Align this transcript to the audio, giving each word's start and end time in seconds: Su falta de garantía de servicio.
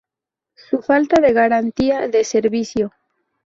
Su 0.55 0.81
falta 0.81 1.21
de 1.21 1.31
garantía 1.31 2.07
de 2.07 2.23
servicio. 2.23 2.91